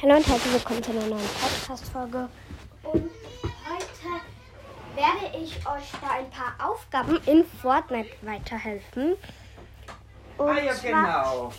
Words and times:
Hallo 0.00 0.14
und 0.16 0.26
herzlich 0.28 0.54
willkommen 0.54 0.82
zu 0.82 0.90
einer 0.92 1.06
neuen 1.06 1.28
Podcast-Folge. 1.40 2.28
Und 2.84 3.10
heute 3.66 4.20
werde 4.94 5.36
ich 5.36 5.56
euch 5.66 5.90
da 6.00 6.10
ein 6.18 6.30
paar 6.30 6.54
Aufgaben 6.70 7.18
in 7.26 7.44
Fortnite 7.44 8.10
weiterhelfen. 8.22 9.16
Und, 10.36 10.48
Ah 10.48 10.60
ja, 10.60 10.72
zwar, 10.74 11.04
genau. 11.04 11.52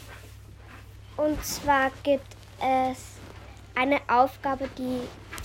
und 1.17 1.45
zwar 1.45 1.91
gibt 2.03 2.25
es 2.61 2.97
eine 3.75 3.99
Aufgabe, 4.07 4.69
die 4.77 5.01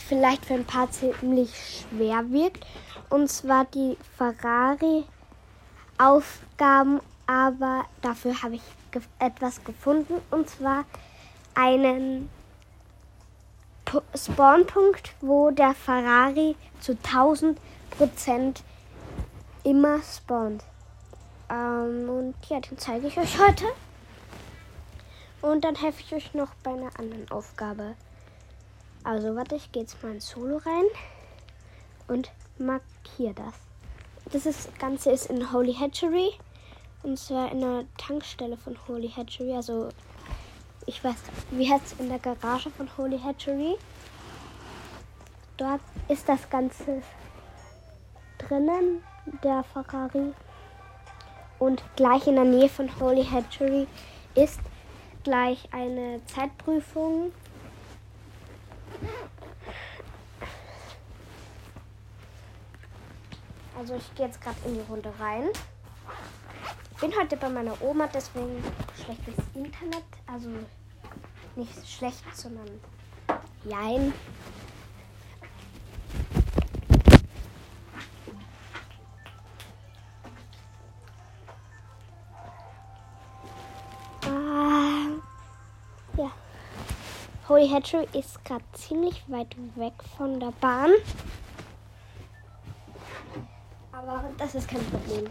vielleicht 0.06 0.46
für 0.46 0.54
ein 0.54 0.64
paar 0.64 0.88
ziemlich 0.90 1.84
schwer 1.90 2.24
wirkt. 2.30 2.64
Und 3.11 3.29
zwar 3.29 3.64
die 3.66 3.98
Ferrari-Aufgaben, 4.16 7.00
aber 7.26 7.84
dafür 8.02 8.40
habe 8.42 8.54
ich 8.54 8.62
etwas 9.18 9.62
gefunden. 9.64 10.14
Und 10.30 10.48
zwar 10.48 10.84
einen 11.54 12.30
Spawnpunkt, 14.14 15.14
wo 15.21 15.50
der 15.50 15.75
Ferrari 15.75 16.57
zu 16.80 16.93
1000 16.93 17.58
Prozent 17.90 18.62
immer 19.64 20.00
spawnt. 20.02 20.64
Ähm, 21.50 22.08
und 22.08 22.35
ja, 22.49 22.61
den 22.61 22.79
zeige 22.79 23.07
ich 23.07 23.18
euch 23.18 23.38
heute. 23.38 23.66
Und 25.43 25.64
dann 25.64 25.75
helfe 25.75 26.00
ich 26.00 26.14
euch 26.14 26.35
noch 26.35 26.54
bei 26.62 26.71
einer 26.71 26.99
anderen 26.99 27.30
Aufgabe. 27.30 27.96
Also, 29.02 29.36
warte, 29.36 29.57
ich 29.57 29.71
gehe 29.72 29.82
jetzt 29.82 30.02
mal 30.02 30.13
ins 30.13 30.30
Solo 30.30 30.57
rein 30.57 30.85
und 32.08 32.30
markiere 32.58 33.34
das. 33.34 33.55
Das 34.33 34.47
ist, 34.47 34.78
Ganze 34.78 35.11
ist 35.11 35.27
in 35.27 35.52
Holy 35.52 35.74
Hatchery. 35.74 36.33
Und 37.02 37.19
zwar 37.19 37.52
in 37.52 37.61
der 37.61 37.84
Tankstelle 37.98 38.56
von 38.56 38.78
Holy 38.88 39.11
Hatchery. 39.11 39.55
Also, 39.55 39.91
ich 40.86 41.02
weiß, 41.02 41.16
wie 41.50 41.70
heißt 41.70 41.86
es 41.86 42.00
in 42.00 42.08
der 42.08 42.19
Garage 42.19 42.70
von 42.70 42.88
Holy 42.97 43.19
Hatchery? 43.19 43.77
Dort 45.56 45.80
ist 46.08 46.28
das 46.28 46.48
Ganze 46.50 47.02
drinnen, 48.38 49.02
der 49.42 49.64
Ferrari. 49.64 50.32
Und 51.58 51.82
gleich 51.96 52.26
in 52.26 52.34
der 52.34 52.44
Nähe 52.44 52.68
von 52.68 52.88
Holy 53.00 53.24
Hatchery 53.24 53.86
ist 54.34 54.60
gleich 55.22 55.68
eine 55.72 56.20
Zeitprüfung. 56.26 57.32
Also 63.78 63.94
ich 63.94 64.14
gehe 64.14 64.26
jetzt 64.26 64.41
gerade 64.41 64.56
in 64.66 64.74
die 64.74 64.80
Runde 64.88 65.12
rein. 65.19 65.48
Bin 67.05 67.14
heute 67.20 67.36
bei 67.36 67.50
meiner 67.50 67.74
Oma, 67.83 68.06
deswegen 68.06 68.64
schlechtes 68.97 69.34
Internet. 69.55 70.05
Also 70.27 70.48
nicht 71.55 71.86
schlecht, 71.86 72.24
sondern 72.34 72.66
jein. 73.64 74.14
Ah, 84.22 85.10
ja. 86.16 86.30
Holy 87.50 87.69
Hatchery 87.69 88.08
ist 88.14 88.42
gerade 88.47 88.64
ziemlich 88.72 89.22
weit 89.28 89.55
weg 89.77 89.92
von 90.16 90.41
der 90.41 90.52
Bahn. 90.52 90.92
Aber 93.92 94.25
das 94.38 94.55
ist 94.55 94.66
kein 94.66 94.82
Problem. 94.86 95.28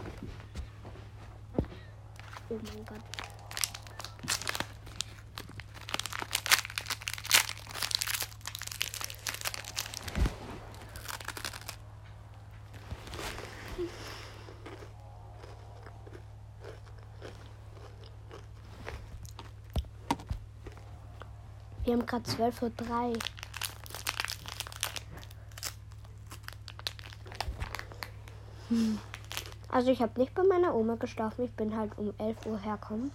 Oh 2.50 2.60
mein 2.62 2.84
Gott. 2.84 3.00
Wir 21.84 21.92
haben 21.92 22.06
gerade 22.06 22.24
12.03 22.30 23.10
Uhr. 23.10 23.18
Hm. 28.70 28.98
Also 29.74 29.90
ich 29.90 30.00
habe 30.00 30.20
nicht 30.20 30.32
bei 30.36 30.44
meiner 30.44 30.72
Oma 30.72 30.94
geschlafen. 30.94 31.46
Ich 31.46 31.50
bin 31.50 31.76
halt 31.76 31.98
um 31.98 32.14
11 32.16 32.46
Uhr 32.46 32.60
herkommen. 32.60 33.10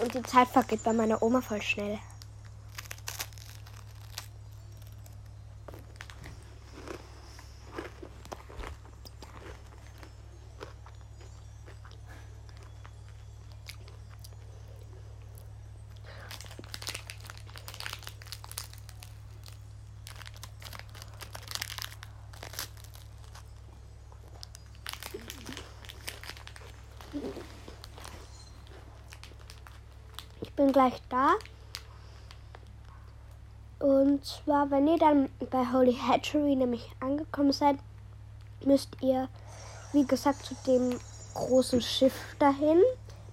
Und 0.00 0.14
die 0.14 0.22
Zeit 0.22 0.46
vergeht 0.46 0.84
bei 0.84 0.92
meiner 0.92 1.20
Oma 1.20 1.40
voll 1.40 1.60
schnell. 1.60 1.98
Ich 30.40 30.52
bin 30.52 30.72
gleich 30.72 31.00
da. 31.08 31.34
Und 33.80 34.24
zwar, 34.24 34.70
wenn 34.70 34.86
ihr 34.86 34.98
dann 34.98 35.30
bei 35.50 35.64
Holy 35.72 35.94
Hatchery 35.94 36.54
nämlich 36.54 36.90
angekommen 37.00 37.52
seid, 37.52 37.76
müsst 38.64 38.90
ihr, 39.00 39.28
wie 39.92 40.04
gesagt, 40.04 40.44
zu 40.44 40.54
dem 40.66 40.98
großen 41.34 41.80
Schiff 41.80 42.36
dahin 42.38 42.80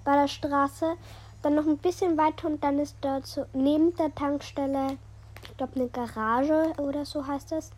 bei 0.03 0.13
der 0.15 0.27
Straße. 0.27 0.95
Dann 1.41 1.55
noch 1.55 1.67
ein 1.67 1.77
bisschen 1.77 2.17
weiter 2.17 2.47
und 2.47 2.63
dann 2.63 2.79
ist 2.79 2.95
dort 3.01 3.27
so 3.27 3.45
neben 3.53 3.95
der 3.97 4.13
Tankstelle, 4.15 4.97
ich 5.43 5.57
glaube, 5.57 5.75
eine 5.75 5.89
Garage 5.89 6.73
oder 6.77 7.05
so 7.05 7.27
heißt 7.27 7.51
es. 7.51 7.71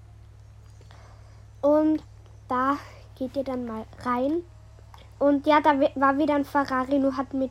Und 1.62 2.04
da 2.48 2.78
geht 3.16 3.36
ihr 3.36 3.44
dann 3.44 3.66
mal 3.66 3.86
rein. 4.04 4.44
Und 5.19 5.46
ja, 5.46 5.59
da 5.62 5.80
war 5.96 6.18
wieder 6.18 6.35
ein 6.35 6.46
Ferrari, 6.46 6.97
nur 6.97 7.18
hat 7.18 7.34
mir 7.34 7.50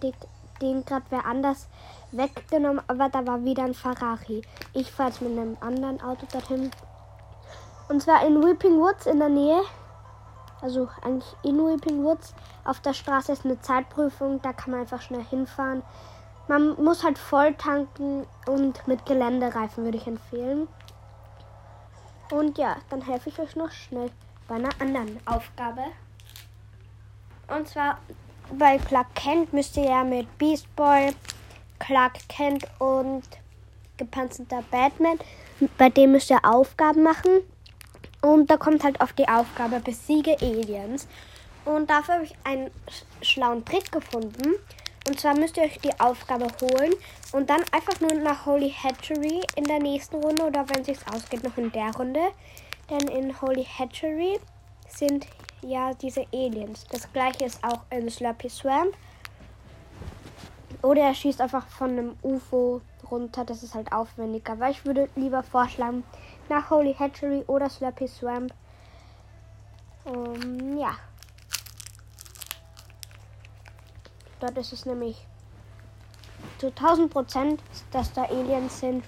den 0.60 0.84
gerade 0.84 1.04
wer 1.10 1.26
anders 1.26 1.68
weggenommen, 2.10 2.82
aber 2.88 3.08
da 3.08 3.26
war 3.26 3.44
wieder 3.44 3.64
ein 3.64 3.74
Ferrari. 3.74 4.42
Ich 4.72 4.90
fahre 4.90 5.10
jetzt 5.10 5.20
mit 5.20 5.32
einem 5.32 5.56
anderen 5.60 6.00
Auto 6.00 6.26
dorthin. 6.32 6.70
Und 7.88 8.02
zwar 8.02 8.26
in 8.26 8.42
Weeping 8.42 8.78
Woods 8.78 9.06
in 9.06 9.18
der 9.18 9.28
Nähe. 9.28 9.60
Also 10.60 10.88
eigentlich 11.02 11.36
in 11.42 11.58
Weeping 11.58 12.02
Woods. 12.04 12.34
Auf 12.64 12.80
der 12.80 12.94
Straße 12.94 13.32
ist 13.32 13.44
eine 13.44 13.60
Zeitprüfung, 13.60 14.42
da 14.42 14.52
kann 14.52 14.72
man 14.72 14.80
einfach 14.80 15.00
schnell 15.00 15.24
hinfahren. 15.24 15.82
Man 16.48 16.82
muss 16.82 17.04
halt 17.04 17.18
voll 17.18 17.54
tanken 17.54 18.26
und 18.46 18.86
mit 18.88 19.04
Geländereifen 19.04 19.84
würde 19.84 19.98
ich 19.98 20.06
empfehlen. 20.06 20.66
Und 22.30 22.58
ja, 22.58 22.76
dann 22.90 23.02
helfe 23.02 23.28
ich 23.28 23.38
euch 23.38 23.54
noch 23.56 23.70
schnell 23.70 24.10
bei 24.48 24.56
einer 24.56 24.70
anderen 24.80 25.20
Aufgabe. 25.26 25.82
Und 27.48 27.68
zwar 27.68 27.98
bei 28.52 28.78
Clark 28.78 29.14
Kent 29.14 29.52
müsst 29.52 29.76
ihr 29.76 29.84
ja 29.84 30.04
mit 30.04 30.38
Beast 30.38 30.74
Boy, 30.76 31.14
Clark 31.78 32.14
Kent 32.28 32.66
und 32.78 33.22
gepanzerter 33.96 34.62
Batman, 34.70 35.18
bei 35.76 35.88
dem 35.90 36.12
müsst 36.12 36.30
ihr 36.30 36.44
Aufgaben 36.44 37.02
machen. 37.02 37.40
Und 38.22 38.50
da 38.50 38.56
kommt 38.56 38.84
halt 38.84 39.00
auf 39.00 39.12
die 39.12 39.28
Aufgabe 39.28 39.80
Besiege 39.80 40.36
Aliens. 40.40 41.06
Und 41.64 41.88
dafür 41.90 42.14
habe 42.14 42.24
ich 42.24 42.34
einen 42.44 42.66
sch- 42.88 43.24
schlauen 43.24 43.64
Trick 43.64 43.90
gefunden. 43.92 44.54
Und 45.06 45.20
zwar 45.20 45.34
müsst 45.36 45.56
ihr 45.56 45.62
euch 45.64 45.78
die 45.80 45.98
Aufgabe 46.00 46.48
holen 46.60 46.92
und 47.32 47.48
dann 47.48 47.62
einfach 47.72 48.00
nur 48.00 48.12
nach 48.14 48.44
Holy 48.44 48.70
Hatchery 48.70 49.40
in 49.56 49.64
der 49.64 49.78
nächsten 49.78 50.16
Runde 50.16 50.44
oder 50.44 50.68
wenn 50.68 50.80
es 50.80 50.86
sich 50.86 50.98
ausgeht, 51.12 51.44
noch 51.44 51.56
in 51.56 51.72
der 51.72 51.94
Runde. 51.94 52.20
Denn 52.90 53.08
in 53.08 53.40
Holy 53.40 53.64
Hatchery 53.64 54.38
sind 54.88 55.26
ja 55.62 55.94
diese 55.94 56.26
Aliens. 56.32 56.86
Das 56.90 57.12
gleiche 57.12 57.44
ist 57.44 57.62
auch 57.64 57.80
in 57.90 58.10
Slurpy 58.10 58.48
Swamp. 58.48 58.94
Oder 60.82 61.02
er 61.02 61.14
schießt 61.14 61.40
einfach 61.40 61.66
von 61.68 61.90
einem 61.90 62.16
UFO 62.22 62.80
runter. 63.10 63.44
Das 63.44 63.62
ist 63.62 63.74
halt 63.74 63.92
aufwendiger. 63.92 64.58
Weil 64.58 64.72
ich 64.72 64.84
würde 64.84 65.08
lieber 65.16 65.42
vorschlagen, 65.42 66.04
nach 66.48 66.70
Holy 66.70 66.94
Hatchery 66.94 67.44
oder 67.46 67.68
Slurpy 67.68 68.06
Swamp. 68.08 68.54
Um, 70.04 70.78
ja. 70.78 70.96
Dort 74.40 74.56
ist 74.56 74.72
es 74.72 74.86
nämlich 74.86 75.26
zu 76.58 76.68
1000 76.68 77.12
Prozent, 77.12 77.62
dass 77.90 78.12
da 78.12 78.24
Aliens 78.24 78.80
sind. 78.80 79.04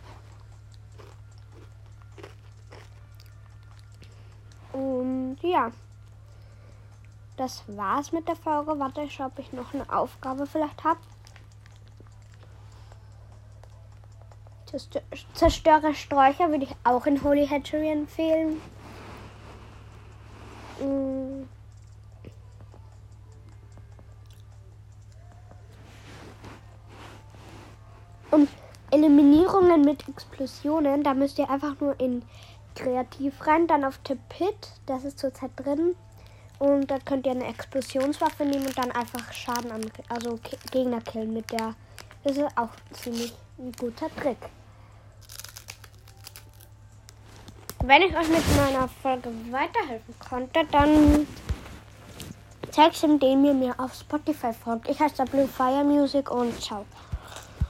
Und 4.73 5.39
ja. 5.43 5.71
Das 7.41 7.63
war's 7.69 8.13
mit 8.13 8.29
der 8.29 8.37
Folge. 8.37 8.79
Warte, 8.79 9.01
ich 9.01 9.15
schau, 9.15 9.25
ob 9.25 9.39
ich 9.39 9.51
noch 9.55 9.73
eine 9.73 9.91
Aufgabe 9.91 10.47
vielleicht 10.47 10.85
habe. 10.85 11.01
Zerstöre 15.33 15.95
Sträucher 15.95 16.51
würde 16.51 16.65
ich 16.65 16.77
auch 16.85 17.07
in 17.07 17.25
Holy 17.25 17.47
Hatchery 17.47 17.93
empfehlen. 17.93 18.61
Mm. 20.81 21.49
Und 28.33 28.51
Eliminierungen 28.91 29.81
mit 29.81 30.07
Explosionen, 30.07 31.03
da 31.03 31.15
müsst 31.15 31.39
ihr 31.39 31.49
einfach 31.49 31.81
nur 31.81 31.99
in 31.99 32.23
Kreativ 32.75 33.47
rein, 33.47 33.67
dann 33.67 33.85
auf 33.85 33.97
Tipit, 34.05 34.73
das 34.85 35.05
ist 35.05 35.19
zurzeit 35.19 35.53
drin. 35.57 35.97
Und 36.61 36.91
da 36.91 36.99
könnt 36.99 37.25
ihr 37.25 37.33
eine 37.33 37.47
Explosionswaffe 37.47 38.45
nehmen 38.45 38.67
und 38.67 38.77
dann 38.77 38.93
einfach 38.93 39.33
Schaden 39.33 39.73
an, 39.73 39.91
also 40.11 40.39
Gegner 40.71 41.01
killen 41.01 41.33
mit 41.33 41.51
der. 41.51 41.75
Das 42.23 42.37
ist 42.37 42.45
auch 42.55 42.69
ziemlich 42.93 43.33
ein 43.59 43.73
guter 43.73 44.15
Trick. 44.15 44.37
Wenn 47.83 48.03
ich 48.03 48.15
euch 48.15 48.29
mit 48.29 48.57
meiner 48.59 48.87
Folge 48.89 49.31
weiterhelfen 49.51 50.15
konnte, 50.19 50.61
dann 50.71 51.27
zeigt 52.71 52.97
es, 52.97 53.03
indem 53.05 53.43
ihr 53.47 53.55
mir 53.55 53.75
auf 53.81 53.95
Spotify 53.95 54.53
folgt. 54.53 54.87
Ich 54.91 55.01
heiße 55.01 55.25
Blue 55.25 55.49
Fire 55.49 55.83
Music 55.83 56.31
und 56.31 56.61
ciao. 56.61 56.85